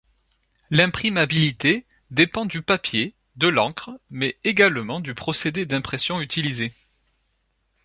L'imprimabilité 0.71 1.85
dépend 2.09 2.47
du 2.47 2.63
papier, 2.63 3.13
de 3.35 3.47
l'encre 3.47 3.91
mais 4.09 4.35
également 4.43 4.99
du 4.99 5.13
procédé 5.13 5.67
d'impression 5.67 6.21
utilisé. 6.21 6.73